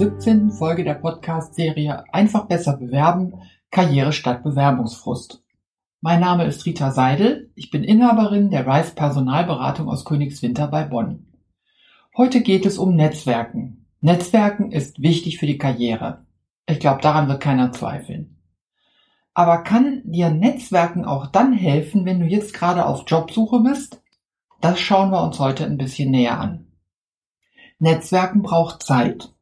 [0.00, 0.50] 17.
[0.52, 3.34] Folge der Podcast-Serie Einfach besser bewerben,
[3.70, 5.44] Karriere statt Bewerbungsfrust.
[6.00, 11.26] Mein Name ist Rita Seidel, ich bin Inhaberin der Rice Personalberatung aus Königswinter bei Bonn.
[12.16, 13.84] Heute geht es um Netzwerken.
[14.00, 16.24] Netzwerken ist wichtig für die Karriere.
[16.64, 18.38] Ich glaube, daran wird keiner zweifeln.
[19.34, 24.00] Aber kann dir Netzwerken auch dann helfen, wenn du jetzt gerade auf Jobsuche bist?
[24.62, 26.68] Das schauen wir uns heute ein bisschen näher an.
[27.78, 29.34] Netzwerken braucht Zeit.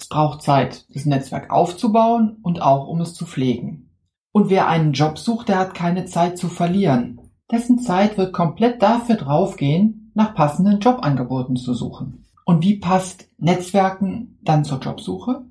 [0.00, 3.90] Es braucht Zeit, das Netzwerk aufzubauen und auch um es zu pflegen.
[4.32, 7.20] Und wer einen Job sucht, der hat keine Zeit zu verlieren.
[7.52, 12.24] Dessen Zeit wird komplett dafür draufgehen, nach passenden Jobangeboten zu suchen.
[12.46, 15.44] Und wie passt Netzwerken dann zur Jobsuche?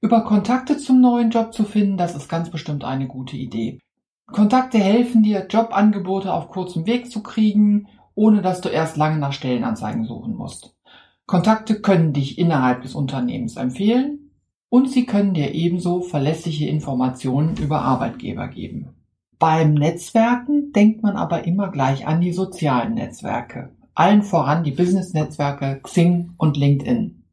[0.00, 3.78] Über Kontakte zum neuen Job zu finden, das ist ganz bestimmt eine gute Idee.
[4.26, 9.32] Kontakte helfen dir, Jobangebote auf kurzem Weg zu kriegen, ohne dass du erst lange nach
[9.32, 10.74] Stellenanzeigen suchen musst.
[11.32, 14.32] Kontakte können dich innerhalb des Unternehmens empfehlen
[14.68, 18.90] und sie können dir ebenso verlässliche Informationen über Arbeitgeber geben.
[19.38, 25.80] Beim Netzwerken denkt man aber immer gleich an die sozialen Netzwerke, allen voran die Business-Netzwerke
[25.82, 27.24] Xing und LinkedIn.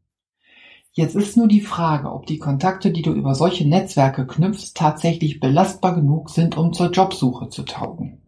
[0.94, 5.42] Jetzt ist nur die Frage, ob die Kontakte, die du über solche Netzwerke knüpfst, tatsächlich
[5.42, 8.22] belastbar genug sind, um zur Jobsuche zu taugen.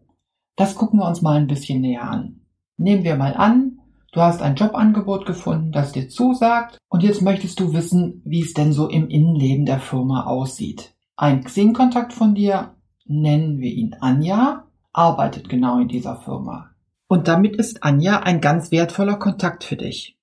[0.54, 2.42] Das gucken wir uns mal ein bisschen näher an.
[2.76, 3.71] Nehmen wir mal an,
[4.12, 8.54] du hast ein Jobangebot gefunden, das dir zusagt und jetzt möchtest du wissen, wie es
[8.54, 10.94] denn so im Innenleben der Firma aussieht.
[11.16, 12.74] Ein Xing-Kontakt von dir,
[13.06, 16.70] nennen wir ihn Anja, arbeitet genau in dieser Firma.
[17.08, 20.18] Und damit ist Anja ein ganz wertvoller Kontakt für dich.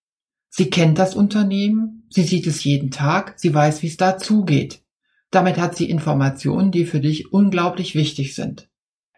[0.50, 4.82] Sie kennt das Unternehmen, sie sieht es jeden Tag, sie weiß, wie es da zugeht.
[5.32, 8.69] Damit hat sie Informationen, die für dich unglaublich wichtig sind.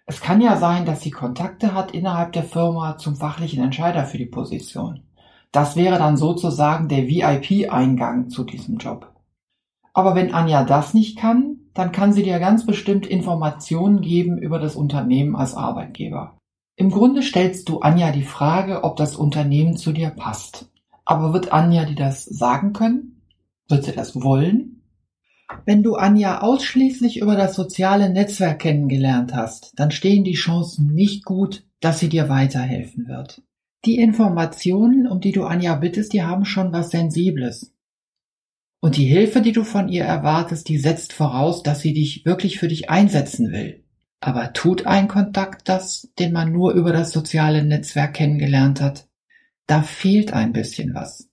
[0.06, 4.18] Es kann ja sein, dass sie Kontakte hat innerhalb der Firma zum fachlichen Entscheider für
[4.18, 5.04] die Position.
[5.52, 9.14] Das wäre dann sozusagen der VIP-Eingang zu diesem Job.
[9.94, 14.60] Aber wenn Anja das nicht kann, dann kann sie dir ganz bestimmt Informationen geben über
[14.60, 16.38] das Unternehmen als Arbeitgeber.
[16.76, 20.72] Im Grunde stellst du Anja die Frage, ob das Unternehmen zu dir passt.
[21.06, 23.22] Aber wird Anja dir das sagen können?
[23.68, 24.81] Wird sie das wollen?
[25.66, 31.26] Wenn du Anja ausschließlich über das soziale Netzwerk kennengelernt hast, dann stehen die Chancen nicht
[31.26, 33.42] gut, dass sie dir weiterhelfen wird.
[33.86, 37.74] Die Informationen, um die du Anja bittest, die haben schon was Sensibles.
[38.80, 42.60] Und die Hilfe, die du von ihr erwartest, die setzt voraus, dass sie dich wirklich
[42.60, 43.84] für dich einsetzen will.
[44.20, 49.08] Aber tut ein Kontakt das, den man nur über das soziale Netzwerk kennengelernt hat?
[49.66, 51.30] Da fehlt ein bisschen was.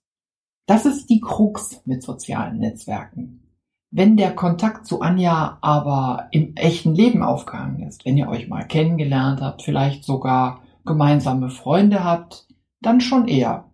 [0.67, 3.48] Das ist die Krux mit sozialen Netzwerken.
[3.91, 8.65] Wenn der Kontakt zu Anja aber im echten Leben aufgehangen ist, wenn ihr euch mal
[8.65, 12.47] kennengelernt habt, vielleicht sogar gemeinsame Freunde habt,
[12.81, 13.65] dann schon eher.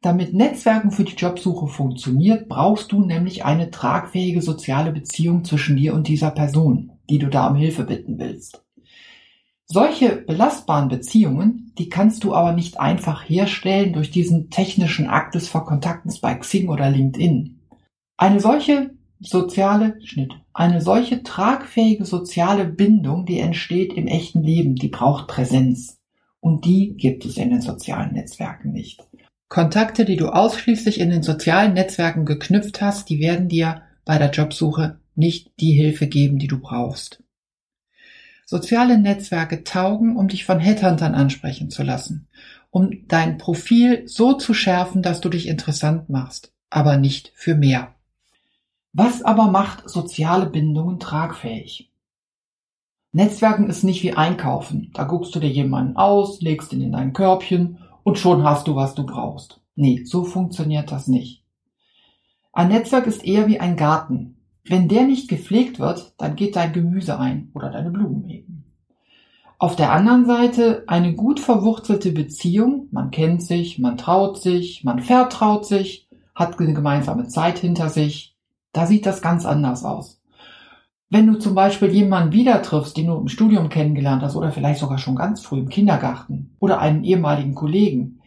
[0.00, 5.94] Damit Netzwerken für die Jobsuche funktioniert, brauchst du nämlich eine tragfähige soziale Beziehung zwischen dir
[5.94, 8.64] und dieser Person, die du da um Hilfe bitten willst.
[9.66, 15.48] Solche belastbaren Beziehungen, die kannst du aber nicht einfach herstellen durch diesen technischen Akt des
[15.48, 17.60] Verkontaktens bei Xing oder LinkedIn.
[18.16, 18.90] Eine solche
[19.22, 25.98] soziale Schnitt, eine solche tragfähige soziale Bindung, die entsteht im echten Leben, die braucht Präsenz.
[26.40, 29.00] Und die gibt es in den sozialen Netzwerken nicht.
[29.48, 34.30] Kontakte, die du ausschließlich in den sozialen Netzwerken geknüpft hast, die werden dir bei der
[34.30, 37.22] Jobsuche nicht die Hilfe geben, die du brauchst.
[38.44, 42.28] Soziale Netzwerke taugen, um dich von Headhuntern ansprechen zu lassen,
[42.70, 47.94] um dein Profil so zu schärfen, dass du dich interessant machst, aber nicht für mehr.
[48.94, 51.90] Was aber macht soziale Bindungen tragfähig?
[53.12, 54.90] Netzwerken ist nicht wie Einkaufen.
[54.92, 58.76] Da guckst du dir jemanden aus, legst ihn in dein Körbchen und schon hast du,
[58.76, 59.60] was du brauchst.
[59.76, 61.42] Nee, so funktioniert das nicht.
[62.52, 64.36] Ein Netzwerk ist eher wie ein Garten.
[64.64, 68.64] Wenn der nicht gepflegt wird, dann geht dein Gemüse ein oder deine Blumen eben.
[69.58, 74.98] Auf der anderen Seite eine gut verwurzelte Beziehung, man kennt sich, man traut sich, man
[74.98, 78.31] vertraut sich, hat eine gemeinsame Zeit hinter sich,
[78.72, 80.20] da sieht das ganz anders aus.
[81.10, 84.80] Wenn du zum Beispiel jemanden wieder triffst, den du im Studium kennengelernt hast oder vielleicht
[84.80, 88.20] sogar schon ganz früh im Kindergarten oder einen ehemaligen Kollegen,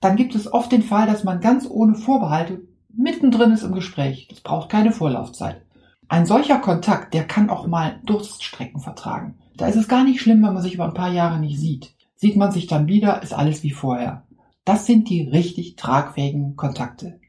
[0.00, 2.60] dann gibt es oft den Fall, dass man ganz ohne Vorbehalte
[2.94, 4.28] mittendrin ist im Gespräch.
[4.28, 5.62] Das braucht keine Vorlaufzeit.
[6.08, 9.38] Ein solcher Kontakt, der kann auch mal Durststrecken vertragen.
[9.56, 11.94] Da ist es gar nicht schlimm, wenn man sich über ein paar Jahre nicht sieht.
[12.16, 14.26] Sieht man sich dann wieder, ist alles wie vorher.
[14.64, 17.20] Das sind die richtig tragfähigen Kontakte.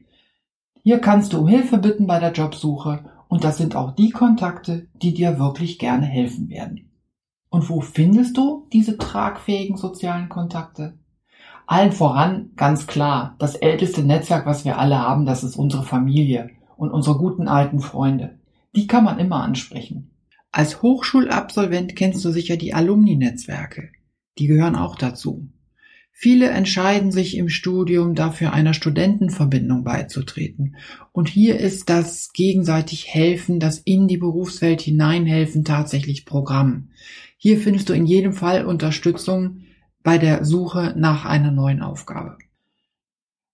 [0.82, 4.88] Hier kannst du um Hilfe bitten bei der Jobsuche und das sind auch die Kontakte,
[4.94, 6.90] die dir wirklich gerne helfen werden.
[7.50, 10.98] Und wo findest du diese tragfähigen sozialen Kontakte?
[11.66, 16.50] Allen voran, ganz klar, das älteste Netzwerk, was wir alle haben, das ist unsere Familie
[16.76, 18.38] und unsere guten alten Freunde.
[18.74, 20.10] Die kann man immer ansprechen.
[20.52, 23.90] Als Hochschulabsolvent kennst du sicher die Alumni-Netzwerke.
[24.38, 25.48] Die gehören auch dazu.
[26.22, 30.76] Viele entscheiden sich im Studium dafür, einer Studentenverbindung beizutreten.
[31.12, 36.90] Und hier ist das gegenseitig helfen, das in die Berufswelt hineinhelfen tatsächlich Programm.
[37.38, 39.62] Hier findest du in jedem Fall Unterstützung
[40.02, 42.36] bei der Suche nach einer neuen Aufgabe.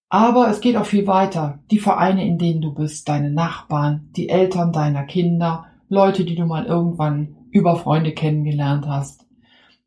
[0.09, 1.61] Aber es geht auch viel weiter.
[1.71, 6.47] Die Vereine, in denen du bist, deine Nachbarn, die Eltern deiner Kinder, Leute, die du
[6.47, 9.25] mal irgendwann über Freunde kennengelernt hast.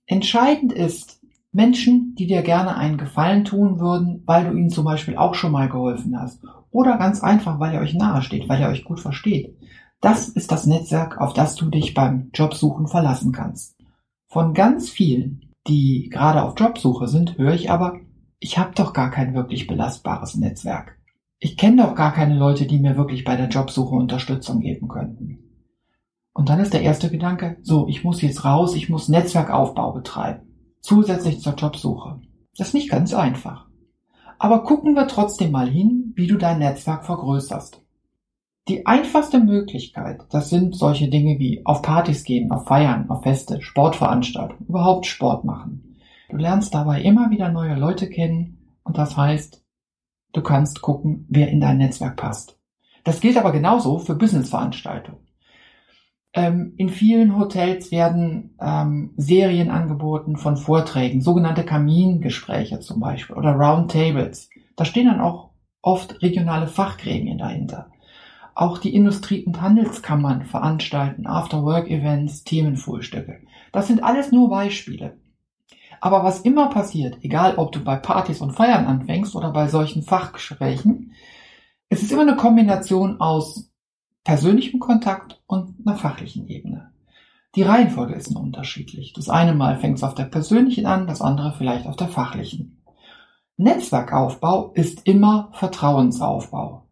[0.06, 1.19] Entscheidend ist,
[1.52, 5.52] Menschen, die dir gerne einen Gefallen tun würden, weil du ihnen zum Beispiel auch schon
[5.52, 6.42] mal geholfen hast.
[6.72, 9.58] Oder ganz einfach, weil ihr euch nahe steht, weil ihr euch gut versteht.
[10.02, 13.76] Das ist das Netzwerk, auf das du dich beim Jobsuchen verlassen kannst.
[14.28, 18.00] Von ganz vielen, die gerade auf Jobsuche sind, höre ich aber,
[18.40, 20.98] ich habe doch gar kein wirklich belastbares Netzwerk.
[21.40, 25.40] Ich kenne doch gar keine Leute, die mir wirklich bei der Jobsuche Unterstützung geben könnten.
[26.34, 30.49] Und dann ist der erste Gedanke, so, ich muss jetzt raus, ich muss Netzwerkaufbau betreiben,
[30.82, 32.22] zusätzlich zur Jobsuche.
[32.58, 33.68] Das ist nicht ganz einfach.
[34.38, 37.82] Aber gucken wir trotzdem mal hin, wie du dein Netzwerk vergrößerst.
[38.70, 43.62] Die einfachste Möglichkeit, das sind solche Dinge wie auf Partys gehen, auf Feiern, auf Feste,
[43.62, 45.98] Sportveranstaltungen, überhaupt Sport machen.
[46.30, 49.66] Du lernst dabei immer wieder neue Leute kennen und das heißt,
[50.34, 52.60] du kannst gucken, wer in dein Netzwerk passt.
[53.04, 55.29] Das gilt aber genauso für Businessveranstaltungen.
[56.34, 63.54] Ähm, in vielen Hotels werden ähm, Serien angeboten von Vorträgen, sogenannte Kamingespräche zum Beispiel oder
[63.54, 64.50] Roundtables.
[64.76, 65.50] Da stehen dann auch
[65.82, 67.90] oft regionale Fachgremien dahinter.
[68.54, 73.40] Auch die Industrie- und Handelskammern veranstalten After-Work-Events, Themenfrühstücke.
[73.72, 75.18] Das sind alles nur Beispiele.
[76.02, 80.04] Aber was immer passiert, egal ob du bei Partys und Feiern anfängst oder bei solchen
[80.04, 81.14] Fachgesprächen,
[81.90, 83.69] es ist immer eine Kombination aus
[84.24, 86.92] persönlichem Kontakt und einer fachlichen Ebene.
[87.56, 89.14] Die Reihenfolge ist nur unterschiedlich.
[89.14, 92.84] Das eine Mal fängt es auf der persönlichen an, das andere vielleicht auf der fachlichen.
[93.58, 96.88] Netzwerkaufbau ist immer Vertrauensaufbau.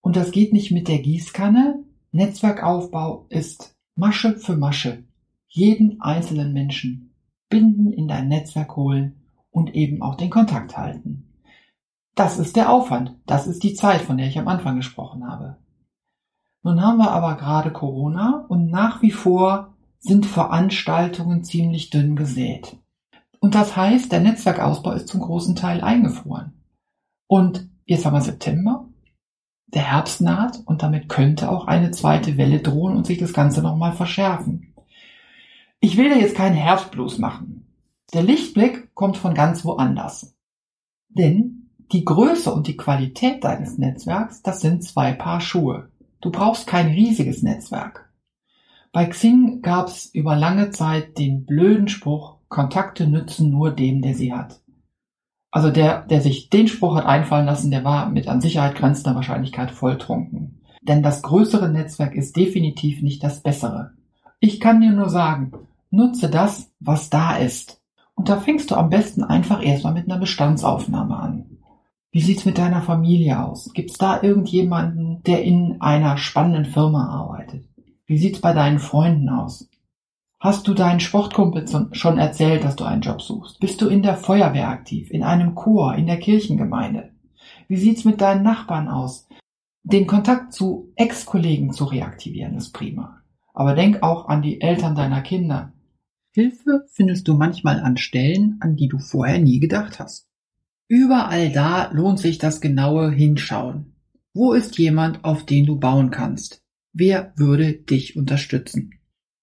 [0.00, 1.82] Und das geht nicht mit der Gießkanne.
[2.12, 5.04] Netzwerkaufbau ist Masche für Masche.
[5.48, 7.14] Jeden einzelnen Menschen
[7.48, 11.32] binden, in dein Netzwerk holen und eben auch den Kontakt halten.
[12.14, 13.16] Das ist der Aufwand.
[13.26, 15.56] Das ist die Zeit, von der ich am Anfang gesprochen habe.
[16.64, 22.76] Nun haben wir aber gerade Corona und nach wie vor sind Veranstaltungen ziemlich dünn gesät.
[23.38, 26.52] Und das heißt, der Netzwerkausbau ist zum großen Teil eingefroren.
[27.28, 28.88] Und jetzt haben wir September
[29.74, 33.60] der Herbst naht und damit könnte auch eine zweite Welle drohen und sich das Ganze
[33.60, 34.74] nochmal verschärfen.
[35.80, 37.66] Ich will dir jetzt keinen Herbstblues machen.
[38.14, 40.34] Der Lichtblick kommt von ganz woanders.
[41.08, 45.90] Denn die Größe und die Qualität deines Netzwerks, das sind zwei Paar Schuhe.
[46.24, 48.10] Du brauchst kein riesiges Netzwerk.
[48.92, 54.14] Bei Xing gab es über lange Zeit den blöden Spruch, Kontakte nützen nur dem, der
[54.14, 54.62] sie hat.
[55.50, 59.14] Also der, der sich den Spruch hat einfallen lassen, der war mit an Sicherheit grenzender
[59.14, 60.62] Wahrscheinlichkeit volltrunken.
[60.80, 63.92] Denn das größere Netzwerk ist definitiv nicht das bessere.
[64.40, 65.52] Ich kann dir nur sagen,
[65.90, 67.82] nutze das, was da ist.
[68.14, 71.53] Und da fängst du am besten einfach erstmal mit einer Bestandsaufnahme an.
[72.14, 73.72] Wie sieht's mit deiner Familie aus?
[73.74, 77.68] Gibt's da irgendjemanden, der in einer spannenden Firma arbeitet?
[78.06, 79.68] Wie sieht's bei deinen Freunden aus?
[80.38, 83.58] Hast du deinen Sportkumpel schon erzählt, dass du einen Job suchst?
[83.58, 87.10] Bist du in der Feuerwehr aktiv, in einem Chor, in der Kirchengemeinde?
[87.66, 89.26] Wie sieht's mit deinen Nachbarn aus?
[89.82, 93.22] Den Kontakt zu Ex-Kollegen zu reaktivieren ist prima.
[93.54, 95.72] Aber denk auch an die Eltern deiner Kinder.
[96.32, 100.28] Hilfe findest du manchmal an Stellen, an die du vorher nie gedacht hast.
[100.88, 103.94] Überall da lohnt sich das genaue Hinschauen.
[104.34, 106.62] Wo ist jemand, auf den du bauen kannst?
[106.92, 108.92] Wer würde dich unterstützen?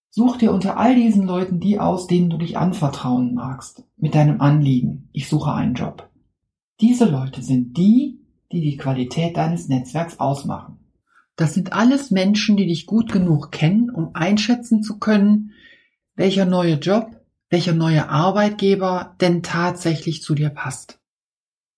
[0.09, 4.41] Such dir unter all diesen Leuten die aus, denen du dich anvertrauen magst, mit deinem
[4.41, 6.09] Anliegen, ich suche einen Job.
[6.79, 8.19] Diese Leute sind die,
[8.51, 10.79] die die Qualität deines Netzwerks ausmachen.
[11.37, 15.51] Das sind alles Menschen, die dich gut genug kennen, um einschätzen zu können,
[16.15, 17.15] welcher neue Job,
[17.49, 21.00] welcher neue Arbeitgeber denn tatsächlich zu dir passt.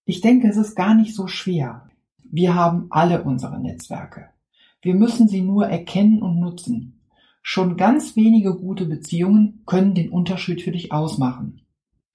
[0.06, 1.90] Ich denke, es ist gar nicht so schwer.
[2.24, 4.30] Wir haben alle unsere Netzwerke.
[4.82, 7.00] Wir müssen sie nur erkennen und nutzen.
[7.42, 11.62] Schon ganz wenige gute Beziehungen können den Unterschied für dich ausmachen.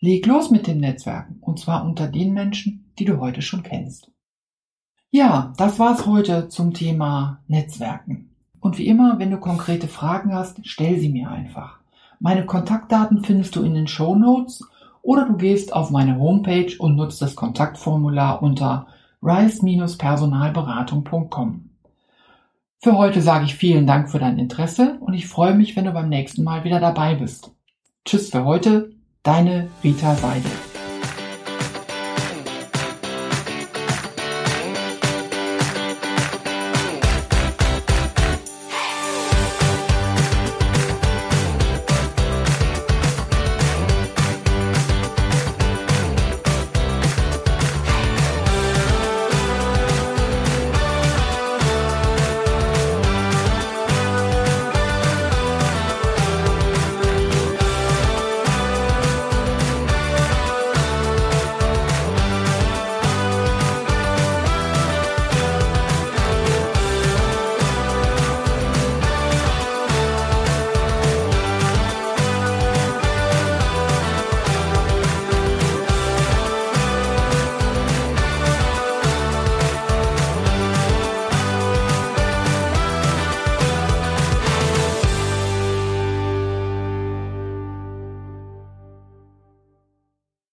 [0.00, 4.10] Leg los mit den Netzwerken, und zwar unter den Menschen, die du heute schon kennst.
[5.10, 8.30] Ja, das war's heute zum Thema Netzwerken.
[8.60, 11.80] Und wie immer, wenn du konkrete Fragen hast, stell sie mir einfach.
[12.20, 14.68] Meine Kontaktdaten findest du in den Show Notes
[15.08, 18.88] oder du gehst auf meine Homepage und nutzt das Kontaktformular unter
[19.22, 21.70] rice-personalberatung.com.
[22.80, 25.92] Für heute sage ich vielen Dank für dein Interesse und ich freue mich, wenn du
[25.92, 27.52] beim nächsten Mal wieder dabei bist.
[28.04, 28.90] Tschüss für heute,
[29.22, 30.52] deine Rita Seidel.